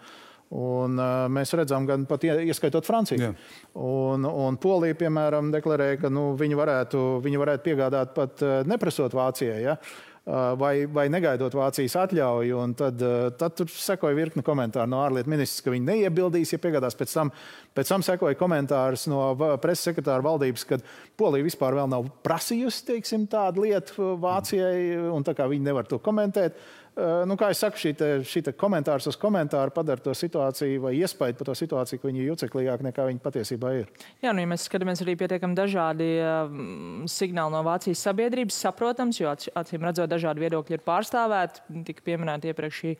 Un, 0.49 0.97
uh, 0.97 1.27
mēs 1.29 1.53
redzam, 1.53 1.85
gan 1.85 2.07
pat 2.09 2.23
ieskaitot 2.25 2.87
Franciju. 2.87 3.21
Jā. 3.21 3.33
Un, 3.77 4.25
un 4.25 4.55
Polija, 4.61 4.97
piemēram, 4.97 5.51
deklarēja, 5.53 5.99
ka 6.01 6.09
nu, 6.13 6.31
viņi, 6.39 6.57
varētu, 6.57 7.01
viņi 7.21 7.41
varētu 7.41 7.67
piegādāt 7.67 8.15
pat 8.15 8.41
uh, 8.41 8.55
neprasot 8.65 9.13
Vācijai. 9.13 9.59
Ja? 9.67 9.77
Uh, 9.77 10.09
vai, 10.57 10.73
vai 10.89 11.05
negaidot 11.09 11.53
Vācijas 11.53 11.95
atļauju. 12.01 12.63
Tad, 12.77 13.05
tad 13.37 13.55
tur 13.57 13.69
sekoja 13.69 14.17
virkni 14.17 14.43
komentāru 14.45 14.89
no 14.89 15.03
ārlietu 15.03 15.31
ministrs, 15.31 15.61
ka 15.65 15.73
viņi 15.73 15.87
neiebildīs, 15.87 16.53
ja 16.53 16.61
piegādās. 16.61 16.97
Pēc 16.97 17.13
tam, 17.13 17.31
pēc 17.77 17.93
tam 17.93 18.05
sekoja 18.05 18.37
komentārs 18.37 19.05
no 19.09 19.21
preses 19.61 19.85
sekretāra 19.89 20.25
valdības, 20.25 20.65
ka 20.69 20.81
Polija 21.17 21.45
vispār 21.45 21.77
vēl 21.77 21.93
nav 21.93 22.09
prasījusi 22.25 22.85
teiksim, 22.91 23.29
tādu 23.31 23.65
lietu 23.65 24.15
Vācijai, 24.21 24.97
un 25.13 25.25
tā 25.25 25.37
kā 25.37 25.49
viņi 25.49 25.69
nevar 25.69 25.89
to 25.89 26.01
komentēt. 26.03 26.57
Eh, 26.99 27.25
nu, 27.29 27.35
kā 27.39 27.47
jau 27.53 27.57
saku, 27.61 27.79
šī, 27.79 27.91
te, 27.95 28.07
šī 28.27 28.41
te 28.43 28.51
komentārs 28.57 29.05
uz 29.07 29.15
komentāru 29.19 29.71
padara 29.71 30.01
to 30.03 30.11
situāciju 30.17 30.81
vai 30.83 30.91
iespēju 30.97 31.37
par 31.39 31.47
to 31.47 31.55
situāciju, 31.55 31.99
ka 32.01 32.09
viņi 32.09 32.21
ir 32.23 32.31
juceklīgāki 32.33 32.87
nekā 32.89 33.05
viņi 33.07 33.21
patiesībā 33.23 33.71
ir. 33.77 33.91
Jā, 34.23 34.33
nu, 34.33 34.43
ja 34.43 34.49
mēs 34.49 34.65
skatāmies 34.67 34.99
arī 35.05 35.15
pietiekami 35.19 35.55
dažādi 35.55 36.07
um, 36.19 37.05
signāli 37.09 37.55
no 37.55 37.61
Vācijas 37.63 38.01
sabiedrības, 38.03 38.57
saprotams, 38.65 39.19
jo 39.21 39.31
acīm 39.31 39.85
redzot, 39.87 40.09
dažādi 40.11 40.43
viedokļi 40.43 40.75
ir 40.75 40.83
pārstāvēti. 40.87 41.63
Tika 41.87 42.03
pieminēta 42.09 42.51
iepriekš 42.51 42.81
šī 42.81 42.91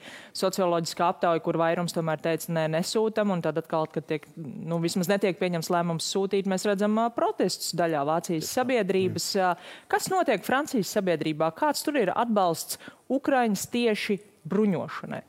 socioloģiskā 0.44 1.10
aptauja, 1.10 1.44
kur 1.44 1.60
vairums 1.60 1.96
tomēr 1.96 2.24
teica, 2.24 2.54
nē, 2.56 2.68
nesūtam, 2.78 3.34
un 3.36 3.44
tad 3.44 3.60
atkal, 3.60 3.90
kad 3.92 4.08
tiek, 4.08 4.30
nu, 4.38 4.80
vismaz 4.84 5.12
netiek 5.12 5.42
pieņems 5.42 5.72
lēmums 5.76 6.08
sūtīt, 6.14 6.48
mēs 6.48 6.68
redzam 6.70 6.96
uh, 7.02 7.10
protestus 7.16 7.76
daļā 7.80 8.06
Vācijas 8.08 8.54
sabiedrības. 8.56 9.28
Uh, 9.42 9.76
kas 9.92 10.08
notiek 10.14 10.48
Francijas 10.48 10.94
sabiedrībā? 10.96 11.52
Kāds 11.60 11.84
tur 11.84 12.00
ir 12.00 12.14
atbalsts 12.16 12.80
Ukraiņas 13.10 13.66
tieši 13.74 14.20
bruņošanai? 14.50 15.22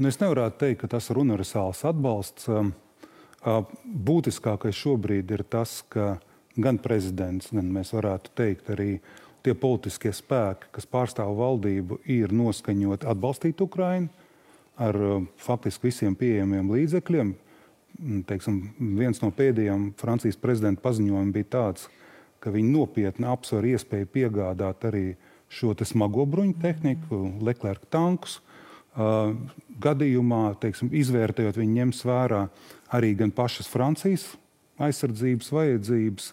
Nu, 0.00 0.08
es 0.08 0.16
nevaru 0.20 0.48
teikt, 0.56 0.80
ka 0.82 0.94
tas 0.96 1.10
ir 1.12 1.20
universāls 1.20 1.82
atbalsts. 1.84 2.48
Būtiskākais 4.10 4.76
šobrīd 4.76 5.32
ir 5.36 5.44
tas, 5.48 5.80
ka 5.92 6.14
gan 6.56 6.80
prezidents, 6.80 7.52
gan 7.52 7.68
mēs 7.72 7.92
varētu 7.92 8.32
teikt 8.36 8.72
arī 8.72 8.94
tie 9.44 9.54
politiskie 9.56 10.12
spēki, 10.12 10.70
kas 10.72 10.88
pārstāv 10.88 11.34
valdību, 11.36 12.00
ir 12.08 12.32
noskaņoti 12.36 13.08
atbalstīt 13.08 13.60
Ukrainu 13.64 14.08
ar 14.80 14.96
faktiski 15.36 15.90
visiem 15.90 16.16
pieejamiem 16.16 16.72
līdzekļiem. 16.72 17.32
Teiksim, 18.28 18.60
viens 18.96 19.20
no 19.20 19.28
pēdējiem 19.36 19.90
Francijas 20.00 20.38
prezidenta 20.40 20.80
paziņojumiem 20.86 21.32
bija 21.34 21.48
tāds, 21.56 21.88
ka 22.40 22.52
viņi 22.54 22.72
nopietni 22.72 23.28
apsver 23.28 23.66
iespēju 23.74 24.08
piegādāt 24.14 24.86
arī 24.88 25.04
šo 25.50 25.74
smago 25.84 26.26
bruņu 26.30 26.54
tehniku, 26.62 27.24
Leclerc 27.42 27.88
tankus. 27.90 28.38
Uh, 28.90 29.36
gadījumā, 29.80 30.56
teiksim, 30.58 30.90
izvērtējot, 30.98 31.58
viņi 31.60 31.76
ņems 31.78 32.00
vērā 32.08 32.40
arī 32.96 33.12
gan 33.18 33.30
pašas 33.30 33.68
Francijas 33.70 34.24
aizsardzības 34.82 35.52
vajadzības, 35.54 36.26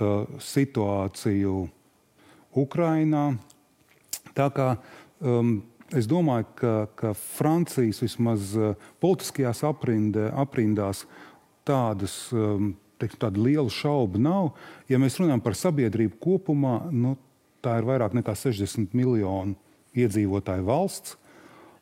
uh, 0.00 0.38
situāciju 0.40 1.66
Ukrainā. 2.56 3.24
Tā 4.36 4.48
kā 4.54 4.70
um, 5.20 5.58
es 5.92 6.08
domāju, 6.10 6.48
ka, 6.56 6.74
ka 6.96 7.12
Francijas 7.18 8.00
vismaz 8.04 8.54
uh, 8.56 8.72
politiskajās 9.02 9.64
aprinde, 9.68 10.30
aprindās 10.32 11.04
tādas 11.68 12.16
um, 12.32 12.72
tāda 13.00 13.40
liela 13.40 13.70
šauba 13.72 14.20
nav. 14.20 14.54
Ja 14.88 14.98
mēs 15.00 15.18
runājam 15.20 15.42
par 15.44 15.56
sabiedrību 15.56 16.18
kopumā, 16.20 16.80
nu, 16.92 17.16
tā 17.64 17.78
ir 17.80 17.88
vairāk 17.88 18.14
nekā 18.16 18.34
60 18.36 18.94
miljonu 18.96 19.56
iedzīvotāju 19.96 20.66
valsts. 20.66 21.16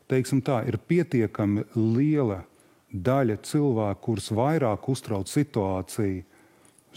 Teiksim 0.09 0.41
tā, 0.45 0.63
ir 0.69 0.79
pietiekami 0.89 1.67
liela 1.77 2.43
daļa 2.89 3.37
cilvēku, 3.45 4.01
kurus 4.07 4.31
vairāk 4.33 4.89
uztrauc 4.89 5.29
situācija 5.29 6.25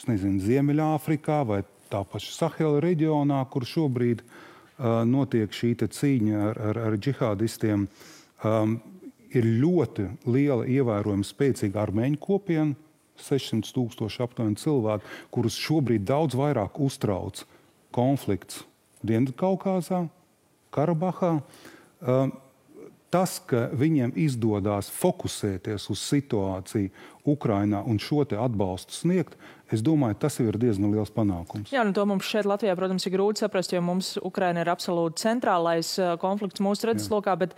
nezinu, 0.08 0.40
Ziemeļāfrikā 0.42 1.42
vai 1.46 1.60
tā 1.92 2.00
paša 2.08 2.32
Sahela 2.34 2.80
reģionā, 2.82 3.42
kur 3.52 3.68
šobrīd 3.68 4.24
uh, 4.24 5.04
notiek 5.06 5.52
šī 5.54 5.76
cīņa 5.84 6.40
ar, 6.48 6.62
ar, 6.72 6.80
ar 6.88 6.98
džihādistiem. 6.98 7.86
Um, 8.48 8.80
ir 9.32 9.46
ļoti 9.62 10.08
liela, 10.26 10.66
ievērojama, 10.66 11.28
spēcīga 11.28 11.84
armēņu 11.86 12.20
kopiena, 12.24 12.74
600 13.22 13.76
tūkstoši 13.76 14.24
aptuveni 14.26 14.58
cilvēku, 14.58 15.06
kurus 15.30 15.60
šobrīd 15.62 16.08
daudz 16.08 16.34
vairāk 16.40 16.80
uztrauc 16.82 17.44
konflikts 17.94 18.64
Dienvidkaukāzā, 19.08 20.06
Karabahā. 20.72 21.36
Um, 22.02 22.34
tas, 23.12 23.38
ka 23.44 23.68
viņiem 23.76 24.14
izdodas 24.20 24.90
fokusēties 24.96 25.90
uz 25.92 26.04
situāciju 26.08 26.92
Ukrajinā 27.28 27.84
un 27.86 28.00
šo 28.02 28.24
atbalstu 28.24 28.96
sniegt, 28.96 29.36
es 29.72 29.84
domāju, 29.84 30.18
tas 30.24 30.40
ir 30.42 30.58
diezgan 30.60 30.94
liels 30.94 31.12
panākums. 31.14 31.72
Jā, 31.74 31.84
nu 31.88 31.94
to 31.96 32.06
mums 32.08 32.28
šeit 32.28 32.48
Latvijā, 32.50 32.76
protams, 32.80 33.06
ir 33.06 33.16
grūti 33.16 33.44
saprast, 33.44 33.76
jo 33.76 33.84
mums 33.86 34.16
Ukraina 34.24 34.64
ir 34.64 34.72
absolūti 34.72 35.22
centrālais 35.26 35.94
uh, 36.00 36.16
konflikts 36.22 36.64
mūsu 36.64 36.90
redzeslokā, 36.90 37.36
bet 37.44 37.56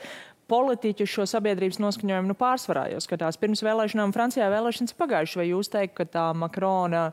politiķu 0.52 1.08
šo 1.10 1.26
sabiedrības 1.30 1.80
noskaņojumu 1.82 2.32
nu, 2.32 2.36
pārsvarā. 2.38 2.86
Jo 2.92 3.00
skatās 3.04 3.40
pirms 3.42 3.64
vēlēšanām 3.66 4.14
Francijā 4.16 4.50
vēlēšanas 4.52 4.98
pagājuši. 5.00 5.40
Vai 5.40 5.48
jūs 5.50 5.72
teikt, 5.74 5.96
ka 6.00 6.08
tā 6.10 6.26
Makrona 6.38 7.06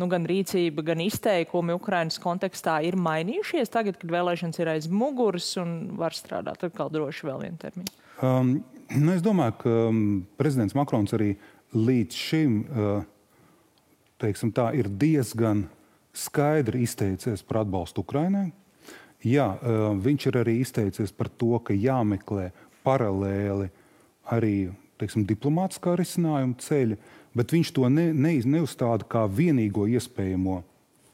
nu, 0.00 0.08
gan 0.10 0.26
rīcība, 0.28 0.84
gan 0.90 1.02
izteikumi 1.04 1.76
Ukrainas 1.76 2.20
kontekstā 2.22 2.78
ir 2.88 2.98
mainījušies 3.00 3.72
tagad, 3.74 4.00
kad 4.00 4.12
vēlēšanas 4.14 4.62
ir 4.62 4.72
aiz 4.74 4.88
muguras 4.90 5.50
un 5.60 5.76
var 6.00 6.16
strādāt 6.16 6.64
atkal 6.66 6.92
droši 6.94 7.28
vēl 7.28 7.44
vienu 7.46 7.62
termiņu? 7.62 7.94
Um, 8.24 8.56
nu, 8.96 9.12
es 9.14 9.22
domāju, 9.22 9.60
ka 9.62 9.76
um, 9.92 10.02
prezidents 10.40 10.74
Makrons 10.74 11.14
arī 11.14 11.34
līdz 11.76 12.18
šim 12.18 12.60
uh, 12.64 13.06
teiksim, 14.18 14.52
tā, 14.54 14.70
ir 14.76 14.88
diezgan 14.90 15.66
skaidri 16.16 16.82
izteicies 16.86 17.44
par 17.46 17.62
atbalstu 17.62 18.02
Ukrainai. 18.02 18.48
Jā, 19.26 19.48
uh, 19.58 19.90
viņš 19.98 20.28
ir 20.30 20.40
arī 20.42 20.58
izteicies 20.62 21.14
par 21.14 21.30
to, 21.30 21.56
ka 21.62 21.74
jāmeklē 21.74 22.50
paralēli 22.86 23.70
arī 24.34 24.56
teiksim, 24.98 25.26
diplomātiskā 25.28 25.94
risinājuma 25.98 26.58
ceļa, 26.62 26.98
bet 27.38 27.54
viņš 27.54 27.70
to 27.76 27.88
ne, 27.92 28.10
ne, 28.12 28.34
neuzstāda 28.56 29.06
kā 29.08 29.24
vienīgo 29.30 29.86
iespējamo 29.90 30.62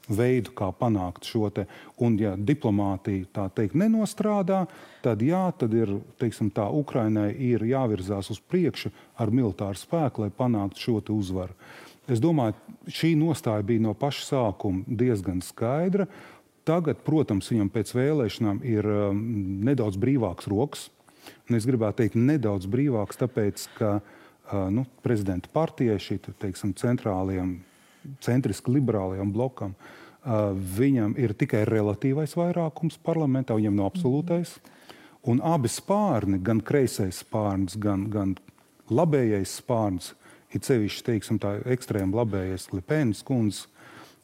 veidu, 0.08 0.52
kā 0.56 0.68
panākt 0.76 1.28
šo 1.28 1.48
te. 1.54 1.64
Un, 2.04 2.18
ja 2.20 2.34
diplomātija 2.36 3.28
tā 3.32 3.46
teikt 3.56 3.76
nenostrādā, 3.80 4.64
tad 5.04 5.22
jā, 5.24 5.46
tad 5.58 5.74
ir, 5.76 5.96
teiksim, 6.20 6.50
tā 6.54 6.66
Ukrainai 6.68 7.30
ir 7.32 7.64
jāvirzās 7.68 8.30
uz 8.34 8.40
priekšu 8.40 8.92
ar 9.20 9.32
militāru 9.32 9.80
spēku, 9.80 10.24
lai 10.24 10.34
panāktu 10.34 10.86
šo 10.86 11.00
uzvaru. 11.16 11.56
Es 12.10 12.20
domāju, 12.20 12.56
šī 12.92 13.14
nostāja 13.16 13.64
bija 13.64 13.80
no 13.86 13.94
paša 13.96 14.26
sākuma 14.34 14.84
diezgan 14.84 15.40
skaidra. 15.44 16.04
Tagad, 16.68 17.00
protams, 17.04 17.48
viņam 17.52 17.70
pēc 17.72 17.92
vēlēšanām 17.96 18.60
ir 18.64 18.88
um, 18.88 19.24
nedaudz 19.64 19.96
brīvāks 20.00 20.48
rokas 20.52 20.88
Un 21.48 21.58
es 21.58 21.66
gribētu 21.68 22.02
teikt, 22.02 22.18
nedaudz 22.18 22.68
brīvāks, 22.70 23.20
tāpēc 23.20 23.66
ka 23.78 23.98
nu, 24.72 24.84
prezidenta 25.04 25.48
partijai, 25.52 25.98
šī 26.00 26.18
teiksim, 26.40 26.74
centrālajiem, 26.76 27.58
centriski 28.24 28.74
liberālajam 28.74 29.32
blokam, 29.32 29.74
viņam 30.78 31.16
ir 31.20 31.34
tikai 31.36 31.64
relatīvais 31.68 32.36
vairākums 32.36 32.98
parlamentā, 33.04 33.56
viņam 33.56 33.76
nav 33.76 33.92
absolūtais. 33.92 34.56
Un 35.28 35.40
abi 35.44 35.70
spārni, 35.72 36.40
gan 36.44 36.60
kreisais 36.60 37.22
spārns, 37.22 37.78
gan, 37.80 38.08
gan 38.12 38.34
labējais 38.92 39.56
spārns, 39.60 40.12
ir 40.52 40.64
sevišķi 40.64 41.04
teiksim, 41.06 41.40
tā 41.40 41.56
ekstrēma 41.72 42.20
labējais 42.20 42.68
Lipēnas 42.74 43.24
kundze, 43.24 43.70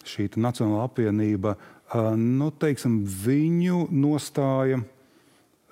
šī 0.04 0.28
Nacionāla 0.37 0.87
apvienība, 0.88 1.57
nu, 2.16 2.50
teiksim, 2.61 3.00
viņu 3.25 3.87
nostāja 3.92 4.80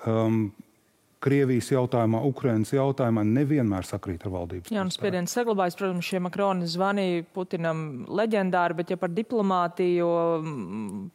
um, 0.08 0.48
Krievijas 1.18 1.72
jautājumā, 1.72 2.20
Ukrainas 2.28 2.70
jautājumā 2.70 3.24
nevienmēr 3.26 3.86
sakrīt 3.86 4.22
ar 4.22 4.30
valdības. 4.36 4.70
Jā, 4.70 4.84
un 4.86 4.92
spiediens 4.94 5.32
saglabājas, 5.34 5.74
protams, 5.78 6.06
šie 6.06 6.20
Makroni 6.22 6.68
zvanīja 6.70 7.24
Putinam 7.34 7.80
leģendāri, 8.06 8.76
bet 8.78 8.92
ja 8.94 8.98
par 9.00 9.10
diplomātiju 9.16 10.06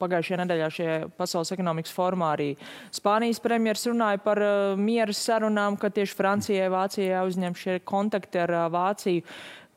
pagājušajā 0.02 0.42
nedēļā 0.44 0.70
šie 0.76 0.92
Pasaules 1.16 1.56
ekonomikas 1.56 1.96
formā 1.96 2.34
arī 2.36 2.50
Spānijas 2.92 3.40
premjers 3.44 3.88
runāja 3.88 4.20
par 4.26 4.44
uh, 4.44 4.76
miera 4.76 5.16
sarunām, 5.16 5.80
ka 5.80 5.94
tieši 5.94 6.20
Francijai, 6.20 6.70
Vācijai 6.74 7.24
uzņem 7.30 7.60
šie 7.64 7.80
kontakti 7.88 8.44
ar 8.44 8.58
uh, 8.60 8.70
Vāciju. 8.74 9.24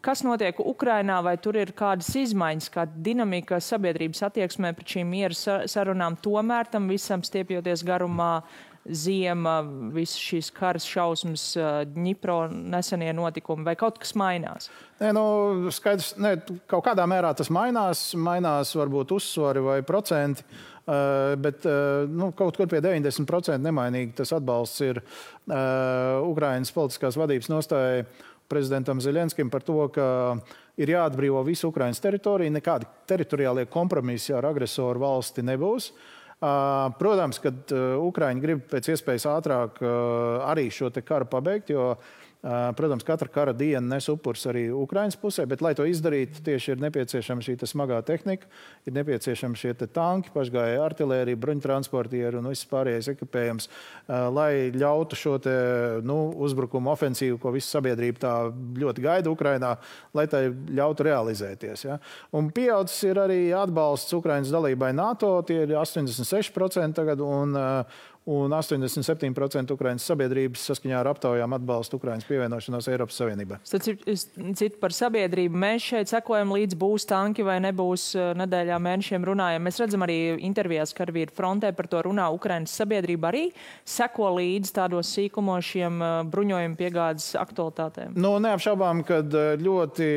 Kas 0.06 0.20
notiek 0.22 0.58
Ukrainā, 0.62 1.16
vai 1.24 1.34
tur 1.42 1.56
ir 1.58 1.72
kādas 1.74 2.12
izmaiņas, 2.14 2.68
kāda 2.70 3.00
dinamika 3.02 3.58
sabiedrības 3.62 4.20
attieksmē 4.28 4.70
pret 4.76 4.92
šīm 4.94 5.08
miera 5.10 5.66
sarunām, 5.66 6.18
tomēr 6.22 6.68
tam 6.70 6.86
visam 6.90 7.24
stiepjoties 7.26 7.82
garumā? 7.86 8.44
Ziema, 8.90 9.60
visas 9.94 10.20
šīs 10.20 10.50
karas 10.54 10.86
šausmas, 10.88 11.44
Dņipro 11.92 12.38
nesenie 12.52 13.12
notikumi, 13.16 13.66
vai 13.66 13.74
kaut 13.78 13.98
kas 14.02 14.14
mainās? 14.18 14.70
Nē, 15.00 15.12
nu, 15.16 15.24
skaidrs, 15.74 16.14
ne, 16.22 16.36
kaut 16.70 16.86
kādā 16.86 17.06
mērā 17.08 17.32
tas 17.36 17.50
mainās, 17.52 18.08
mainās 18.18 18.72
varbūt 18.78 19.16
uzsvari 19.16 19.64
vai 19.64 19.80
procenti. 19.86 20.46
Uh, 20.86 21.32
bet 21.42 21.64
uh, 21.66 22.04
nu, 22.06 22.28
kaut 22.38 22.54
kur 22.54 22.68
pie 22.70 22.78
90% 22.78 23.58
nemainīgi 23.58 24.12
tas 24.20 24.30
atbalsts 24.36 24.84
ir 24.86 25.00
uh, 25.02 26.22
Ukraiņas 26.22 26.70
politiskās 26.70 27.18
vadības 27.18 27.50
nostājai 27.50 28.04
prezidentam 28.46 29.00
Zelenskim 29.02 29.50
par 29.50 29.64
to, 29.66 29.80
ka 29.90 30.06
ir 30.78 30.92
jāatbrīvo 30.94 31.42
visu 31.42 31.72
Ukraiņas 31.72 32.04
teritoriju. 32.04 32.54
Nekādi 32.54 32.86
teritoriālie 33.10 33.66
kompromisi 33.66 34.30
ar 34.38 34.46
agresoru 34.46 35.02
valsti 35.02 35.42
nebūs. 35.48 35.90
Uh, 35.90 36.15
Protams, 36.36 37.38
ka 37.40 37.50
Ukraiņi 38.04 38.42
grib 38.42 38.64
pēc 38.68 38.90
iespējas 38.92 39.24
ātrāk 39.32 39.78
arī 40.44 40.66
šo 40.68 40.90
karu 41.00 41.28
pabeigt, 41.32 41.72
jo 41.72 41.94
Protams, 42.46 43.02
katra 43.02 43.26
kara 43.32 43.52
diena 43.56 43.96
nes 43.96 44.06
upurs 44.06 44.44
arī 44.46 44.68
Ukraiņas 44.70 45.16
pusē, 45.18 45.46
bet, 45.50 45.62
lai 45.64 45.72
to 45.74 45.82
izdarītu, 45.88 46.44
tieši 46.46 46.76
ir 46.76 46.82
nepieciešama 46.84 47.42
šī 47.42 47.56
smagā 47.66 47.98
tehnika, 48.06 48.46
ir 48.86 48.94
nepieciešama 48.94 49.58
šie 49.58 49.72
tanki, 49.74 50.30
pašgājēji 50.34 50.78
artilērija, 50.84 51.40
bruņtransportieri 51.42 52.38
un 52.38 52.46
viss 52.52 52.68
pārējais 52.70 53.10
ekipējums, 53.16 53.66
lai 54.36 54.70
ļautu 54.70 55.18
šo 55.18 55.34
te, 55.42 55.56
nu, 56.06 56.20
uzbrukumu 56.46 56.92
ofensīvu, 56.94 57.40
ko 57.42 57.50
visa 57.56 57.80
sabiedrība 57.80 58.22
tā 58.22 58.34
ļoti 58.54 59.06
gaida 59.08 59.32
Ukrainā, 59.32 59.74
lai 60.14 60.28
tai 60.30 60.46
ļautu 60.52 61.08
realizēties. 61.08 61.86
Ja? 61.88 61.98
Un 62.36 62.52
pieaudzis 62.54 63.08
ir 63.10 63.24
arī 63.26 63.40
atbalsts 63.58 64.14
Ukraiņas 64.20 64.54
dalībai 64.54 64.92
NATO, 64.94 65.40
tie 65.48 65.64
ir 65.64 65.74
86% 65.74 66.94
tagad, 66.94 67.26
un, 67.26 67.58
un 68.26 68.50
87% 68.50 69.70
Ukraiņas 69.70 70.06
sabiedrības 70.10 70.64
saskaņā 70.70 70.98
ar 70.98 71.10
aptaujām 71.12 71.54
atbalsta 71.56 71.94
Ukraiņas 71.98 72.26
pievienošanos 72.26 72.88
Eiropas 72.90 73.20
Savienībai. 73.20 73.60
Citu 73.62 74.80
par 74.82 74.94
sabiedrību. 74.96 75.54
Mēs 75.62 75.86
šeit 75.92 76.10
sekojam 76.10 76.54
līdz 76.56 76.78
būs 76.80 77.06
tanki 77.06 77.46
vai 77.46 77.60
nebūs 77.62 78.08
eh, 78.18 78.32
nedēļā 78.42 78.80
mēnešiem 78.82 79.26
runājam. 79.30 79.66
Mēs 79.66 79.78
redzam 79.82 80.06
arī 80.06 80.18
intervijās, 80.48 80.94
ka 80.96 81.04
karavīri 81.04 81.34
frontē 81.36 81.70
par 81.76 81.86
to 81.92 82.02
runā. 82.08 82.26
Ukraiņas 82.34 82.74
sabiedrība 82.82 83.30
arī 83.30 83.44
seko 83.86 84.32
līdz 84.40 84.74
tādos 84.74 85.14
sīkumos 85.14 85.70
šiem 85.70 86.02
eh, 86.02 86.18
bruņojumu 86.34 86.78
piegādes 86.82 87.30
aktualitātēm. 87.38 88.18
Nu, 88.18 88.36
neapšaubām, 88.42 89.06
ka 89.06 89.22
eh, 89.22 89.54
ļoti 89.62 90.10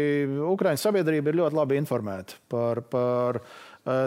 Ukraiņas 0.50 0.89
sabiedrība 0.89 1.30
ir 1.30 1.44
ļoti 1.44 1.62
labi 1.62 1.82
informēta 1.84 2.42
par. 2.50 2.82
par 2.89 3.44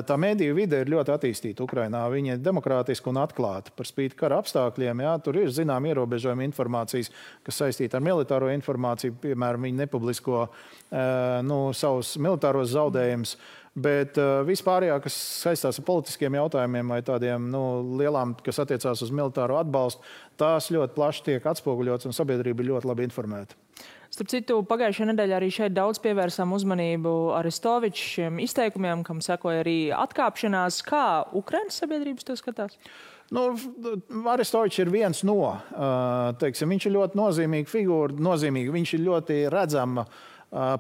tā 0.07 0.17
mediju 0.21 0.55
vide 0.57 0.83
ir 0.83 0.91
ļoti 0.93 1.15
attīstīta 1.15 1.65
Ukrajinā. 1.65 2.03
Viņa 2.13 2.37
ir 2.37 2.43
demokrātiska 2.45 3.11
un 3.13 3.21
atklāta. 3.23 3.73
Par 3.77 3.89
spīti 3.89 4.19
kara 4.19 4.39
apstākļiem, 4.43 5.03
jā, 5.07 5.15
tur 5.25 5.41
ir 5.41 5.55
zinām 5.55 5.87
ierobežojumi 5.91 6.47
informācijas, 6.51 7.11
kas 7.47 7.63
saistīta 7.65 7.99
ar 7.99 8.05
militāro 8.07 8.51
informāciju. 8.53 9.17
Piemēram, 9.25 9.67
viņi 9.69 9.83
nepublisko 9.85 10.45
eh, 10.45 11.41
nu, 11.47 11.65
savus 11.77 12.15
militāros 12.23 12.73
zaudējumus. 12.77 13.37
Bet 13.73 14.19
uh, 14.21 14.43
vispārējā, 14.45 14.99
kas 15.01 15.15
saistās 15.17 15.79
ar 15.81 15.85
politiskiem 15.89 16.35
jautājumiem 16.37 16.91
vai 16.93 16.99
tādiem 17.07 17.47
nu, 17.55 17.63
lielām, 17.97 18.35
kas 18.45 18.61
attiecās 18.61 19.01
uz 19.01 19.13
militāro 19.15 19.57
atbalstu, 19.57 20.05
tās 20.37 20.69
ļoti 20.75 20.93
plaši 20.99 21.25
tiek 21.31 21.47
atspoguļotas 21.55 22.11
un 22.11 22.17
sabiedrība 22.17 22.61
ir 22.61 22.75
ļoti 22.75 22.91
labi 22.91 23.09
informēta. 23.09 23.57
Starp 24.13 24.29
citu, 24.29 24.59
pagājušajā 24.69 25.07
nedēļā 25.09 25.37
arī 25.39 25.47
šeit 25.49 25.73
daudz 25.73 25.97
pievērsām 26.05 26.51
uzmanību 26.53 27.13
Aristovičiem 27.39 28.43
izteikumiem, 28.45 29.01
kam 29.07 29.23
sekoja 29.25 29.63
arī 29.63 29.77
atkāpšanās. 29.97 30.83
Kā 30.85 31.05
Ukraiņas 31.41 31.79
sabiedrības 31.81 32.29
to 32.29 32.37
skatās? 32.37 32.77
Nu, 33.33 33.47
Aristovičs 34.29 34.83
ir 34.85 34.93
viens 34.93 35.23
no. 35.25 35.39
Teiksim, 36.43 36.75
viņš 36.75 36.87
ir 36.91 36.95
ļoti 36.99 37.21
nozīmīga 37.23 37.73
figūra. 37.73 38.19
Nozīmīga. 38.29 38.75
Viņš 38.77 38.93
ir 38.99 39.03
ļoti 39.07 39.39
redzama, 39.55 40.05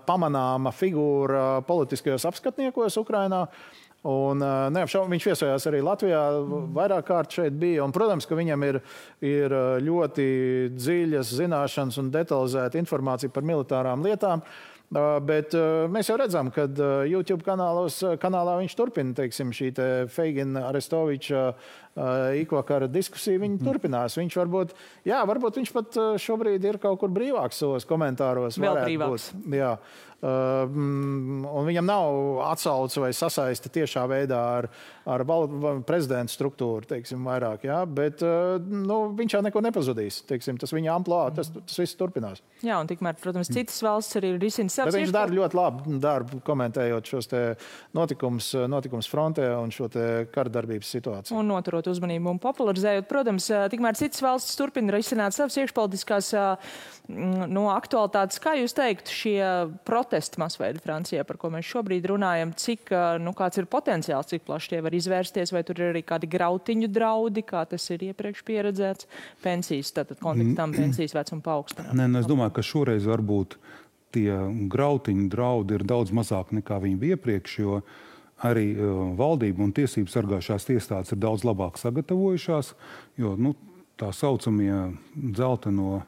pamanāma 0.05 0.75
figūra 0.77 1.63
politiskajos 1.65 2.29
apskatniekos 2.29 3.01
Ukrajinā. 3.01 3.47
Un, 4.03 4.43
neapšaubām, 4.75 5.13
viņš 5.15 5.29
viesojās 5.29 5.69
arī 5.71 5.79
Latvijā, 5.87 6.23
vairāk 6.75 7.07
kārt 7.07 7.37
šeit 7.37 7.55
bija. 7.55 7.85
Un, 7.85 7.95
protams, 7.95 8.27
ka 8.27 8.35
viņam 8.35 8.65
ir, 8.67 8.81
ir 9.23 9.55
ļoti 9.87 10.27
dziļas 10.75 11.31
zināšanas 11.39 12.01
un 12.03 12.11
detalizēta 12.11 12.83
informācija 12.83 13.31
par 13.31 13.47
militārām 13.47 14.03
lietām. 14.03 14.43
Bet 14.93 15.55
mēs 15.89 16.11
jau 16.11 16.19
redzam, 16.21 16.51
ka 16.53 16.67
YouTube 17.09 17.47
kanālos, 17.47 18.03
kanālā 18.21 18.59
viņš 18.59 18.75
turpina 18.77 19.15
teiksim, 19.17 19.55
šī 19.57 19.71
te 19.79 19.87
Feigina 20.13 20.67
Arestoviča 20.69 21.47
ikvakara 22.43 22.91
diskusija. 22.93 23.41
Viņa 23.41 23.57
mm. 23.57 23.65
turpinās. 23.65 24.19
Viņš 24.21 24.37
varbūt, 24.43 24.75
jā, 25.09 25.23
varbūt 25.31 25.63
viņš 25.63 25.73
pat 25.79 26.01
šobrīd 26.21 26.67
ir 26.69 26.83
kaut 26.83 27.01
kur 27.01 27.15
brīvāks 27.15 27.63
savos 27.63 27.89
komentāros. 27.89 28.59
Vēl 28.61 28.83
brīvāks. 28.83 29.31
Būt. 29.33 29.57
Jā. 29.63 29.77
Uh, 30.23 30.71
un 30.71 31.67
viņam 31.67 31.89
nav 31.89 32.41
atsauce 32.47 33.01
vai 33.03 33.09
sasaiste 33.11 33.67
tiešā 33.75 34.05
veidā 34.07 34.39
ar, 34.61 34.69
ar 35.11 35.25
prezidenta 35.83 36.31
struktūru, 36.31 36.87
teiksim, 36.87 37.25
vairāk. 37.27 37.65
Jā, 37.67 37.81
bet 37.91 38.23
uh, 38.23 38.55
nu, 38.63 39.01
viņš 39.19 39.35
jau 39.35 39.41
neko 39.43 39.63
nepazudīs. 39.67 40.21
Teiksim, 40.29 40.61
tas 40.63 40.71
viņa 40.71 40.93
amplitūda, 40.95 41.35
tas, 41.41 41.51
tas 41.57 41.81
viss 41.83 41.99
turpinās. 41.99 42.45
Jā, 42.63 42.77
un 42.79 42.87
tikmēr, 42.87 43.19
protams, 43.19 43.51
citas 43.51 43.81
valsts 43.83 44.21
arī 44.21 44.37
risina 44.39 44.71
savus. 44.71 44.95
Viņš 44.95 45.11
dara 45.17 45.35
ļoti 45.35 45.59
labu 45.59 45.99
darbu, 46.07 46.39
komentējot 46.47 47.11
šos 47.17 47.31
notikumus 47.99 48.53
notikums 48.71 49.11
frontē 49.11 49.51
un 49.59 49.75
šo 49.75 49.91
kara 50.31 50.63
situāciju. 50.87 51.35
Un 51.35 51.51
noturot 51.51 51.91
uzmanību 51.91 52.37
un 52.37 52.41
popularizējot, 52.43 53.11
protams, 53.11 53.51
tikmēr 53.75 53.99
citas 53.99 54.23
valstis 54.23 54.55
turpina 54.61 54.95
risināt 54.95 55.35
savas 55.35 55.59
iekšpolitiskās 55.59 56.33
no 57.11 57.67
aktualitātes. 57.75 58.39
Kā 58.43 58.55
jūs 58.61 58.79
teiktu, 58.79 59.19
šie 59.19 59.41
protesti? 59.83 60.12
Protesti 60.13 60.41
masveida 60.41 60.81
Francijā, 60.83 61.25
par 61.25 61.39
ko 61.41 61.49
mēs 61.49 61.65
šobrīd 61.65 62.05
runājam, 62.11 62.53
cik, 62.53 62.91
nu, 63.23 63.33
kāds 63.33 63.57
ir 63.57 63.69
potenciāls, 63.71 64.29
cik 64.29 64.45
plaši 64.45 64.75
tie 64.75 64.81
var 64.85 64.93
izvērsties, 64.93 65.53
vai 65.55 65.63
tur 65.65 65.81
ir 65.81 65.93
arī 65.93 66.03
kādi 66.05 66.29
grautiņu 66.29 66.91
draudi, 66.93 67.43
kā 67.43 67.65
tas 67.65 67.89
ir 67.95 68.05
iepriekš 68.11 68.45
pieredzēts, 68.45 69.09
pensijas, 69.43 69.93
tātad 69.97 70.21
konfliktam 70.21 70.69
mm. 70.69 70.77
pensijas 70.77 71.17
vecuma 71.17 71.41
paaugstināt. 71.47 71.95
Nē, 71.97 72.11
nu, 72.13 72.21
es 72.21 72.29
domāju, 72.29 72.53
ka 72.59 72.67
šoreiz 72.67 73.09
varbūt 73.09 73.57
tie 74.13 74.37
grautiņu 74.69 75.29
draudi 75.33 75.79
ir 75.79 75.89
daudz 75.89 76.13
mazāk 76.13 76.53
nekā 76.53 76.83
viņi 76.85 77.01
bija 77.01 77.17
iepriekš, 77.17 77.59
jo 77.65 77.81
arī 78.45 78.73
uh, 78.75 79.03
valdība 79.17 79.65
un 79.65 79.73
tiesību 79.73 80.13
sargājušās 80.13 80.69
iestādes 80.77 81.15
ir 81.15 81.25
daudz 81.25 81.47
labāk 81.49 81.81
sagatavojušās, 81.81 82.75
jo 83.23 83.37
nu, 83.41 83.57
tā 83.97 84.13
saucamie 84.13 84.91
dzelteno 85.15 86.03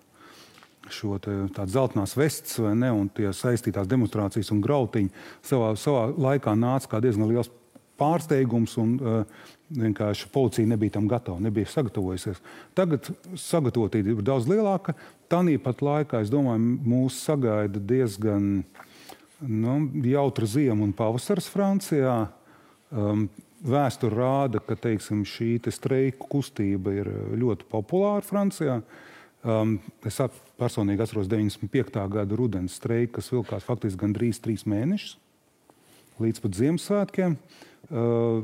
šo 0.92 1.18
zeltainās 1.20 2.16
vestes 2.18 2.59
vai 2.61 2.75
ne, 2.77 2.90
un 2.92 3.09
tie 3.09 3.31
saistītās 3.33 3.88
demonstrācijas 3.88 4.53
un 4.55 4.62
grautiņi 4.64 5.12
savā, 5.44 5.75
savā 5.81 6.09
laikā 6.12 6.57
nāca 6.59 6.94
kā 6.94 7.03
diezgan 7.05 7.31
liels 7.31 7.53
pārsteigums. 8.01 8.79
Un, 8.83 8.97
uh, 9.01 9.53
Vienkārši 9.75 10.29
policija 10.31 10.68
nebija 10.68 10.92
tam 10.99 11.07
gatava, 11.09 11.40
nebija 11.40 11.66
sagatavojusies. 11.73 12.37
Tagad 12.77 13.09
sagatavotība 13.40 14.12
ir 14.12 14.20
daudz 14.23 14.47
lielāka. 14.47 14.92
Tāpat 15.33 15.81
laikā, 15.83 16.20
es 16.23 16.31
domāju, 16.31 16.77
mūs 16.85 17.16
sagaida 17.25 17.81
diezgan 17.81 18.61
nu, 19.40 19.79
jautra 20.05 20.47
ziema 20.47 20.85
un 20.85 20.92
pavasaris 20.97 21.49
Francijā. 21.51 22.18
Um, 22.92 23.27
Vēsture 23.64 24.12
rāda, 24.12 24.61
ka 24.61 24.77
teiksim, 24.77 25.23
šī 25.25 25.55
te 25.64 25.73
streiku 25.73 26.27
kustība 26.29 26.92
ir 26.92 27.09
ļoti 27.40 27.64
populāra 27.73 28.20
Francijā. 28.20 28.83
Um, 29.44 29.76
es 30.09 30.16
personīgi 30.57 31.04
atceros 31.04 31.28
95. 31.28 31.98
gada 32.09 32.37
rudens 32.38 32.78
streiku, 32.78 33.18
kas 33.18 33.28
vilkās 33.28 33.66
faktiski 33.66 34.00
gandrīz 34.00 34.40
trīs 34.40 34.64
mēnešus 34.64 35.18
līdz 36.22 36.40
pat 36.40 36.57
Ziemassvētkiem. 36.57 37.35
Uh, 37.90 38.40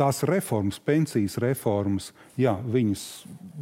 tās 0.00 0.22
reformas, 0.24 0.80
pensijas 0.80 1.36
reformas, 1.42 2.10
jā, 2.40 2.54
viņas 2.64 3.04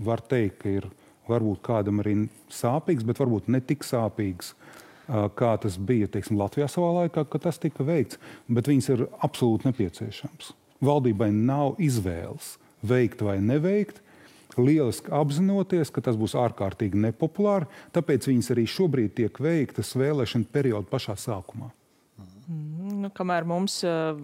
var 0.07 0.23
teikt, 0.23 0.61
ka 0.63 0.77
ir 0.79 0.89
varbūt 1.29 1.65
kādam 1.67 2.05
arī 2.05 2.15
sāpīgs, 2.55 3.07
bet 3.09 3.19
varbūt 3.19 3.51
ne 3.51 3.59
tik 3.65 3.83
sāpīgs, 3.89 4.55
uh, 4.55 5.27
kā 5.35 5.57
tas 5.59 5.81
bija 5.81 6.07
teiksim, 6.07 6.39
Latvijā 6.39 6.71
savā 6.71 6.95
laikā, 7.03 7.27
kad 7.33 7.49
tas 7.49 7.59
tika 7.59 7.83
veikts. 7.83 8.21
Bet 8.47 8.71
viņas 8.71 8.93
ir 8.95 9.09
absolūti 9.19 9.73
nepieciešamas. 9.73 10.55
Valdībai 10.87 11.33
nav 11.35 11.81
izvēles 11.83 12.55
veikt 12.87 13.27
vai 13.27 13.41
neveikt 13.43 14.05
lieliski 14.61 15.13
apzinoties, 15.15 15.93
ka 15.95 16.05
tas 16.05 16.19
būs 16.19 16.37
ārkārtīgi 16.39 17.01
nepopulāri. 17.09 17.69
Tāpēc 17.97 18.31
viņas 18.31 18.55
arī 18.55 18.69
šobrīd 18.69 19.17
tiek 19.19 19.43
veiktas 19.43 19.95
vēlēšana 19.99 20.51
perioda 20.53 20.89
pašā 20.91 21.19
sākumā. 21.19 21.73
Mm, 22.49 23.03
nu, 23.03 23.09
kamēr 23.13 23.45
mums 23.45 23.75
uh, 23.85 24.17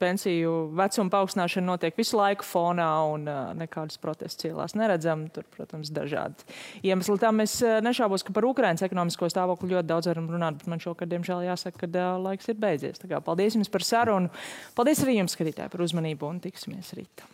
pensiju 0.00 0.52
vecuma 0.78 1.12
paaugstināšana 1.12 1.68
notiek 1.68 1.98
visu 2.00 2.16
laiku 2.16 2.46
fonā 2.48 2.86
un 3.12 3.26
uh, 3.28 3.50
nekādas 3.58 4.00
protestus 4.00 4.48
ielās 4.48 4.72
neredzam, 4.78 5.26
tur, 5.34 5.44
protams, 5.52 5.92
dažādi 5.92 6.48
iemesli. 6.80 7.18
Tam 7.20 7.44
es 7.44 7.58
uh, 7.60 7.76
nešaubos, 7.84 8.24
ka 8.24 8.32
par 8.32 8.48
Ukrainas 8.48 8.86
ekonomisko 8.86 9.28
stāvokli 9.28 9.74
ļoti 9.74 9.90
daudz 9.90 10.08
varam 10.08 10.30
runāt, 10.32 10.56
bet 10.62 10.72
man 10.72 10.80
šokad, 10.80 11.12
diemžēl, 11.12 11.44
jāsaka, 11.50 11.84
ka 11.84 11.90
uh, 11.92 12.14
laiks 12.30 12.48
ir 12.48 12.56
beidzies. 12.62 13.02
Tā 13.04 13.12
kā 13.12 13.20
paldies 13.20 13.60
jums 13.60 13.68
par 13.74 13.84
sarunu. 13.84 14.32
Paldies 14.78 15.04
arī 15.04 15.20
jums, 15.20 15.36
skatītāji, 15.36 15.74
par 15.76 15.84
uzmanību 15.84 16.32
un 16.32 16.40
tiksimies 16.48 16.96
rīt. 16.96 17.28